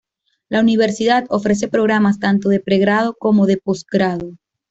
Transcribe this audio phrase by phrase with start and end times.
[0.49, 4.31] La universidad ofrece programas tanto de pregrado como de postgrado.